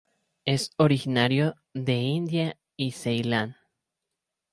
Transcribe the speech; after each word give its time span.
Es 0.45 0.71
originario 0.77 1.57
de 1.75 1.97
India 1.99 2.57
y 2.75 2.89
Ceilán. 2.93 3.55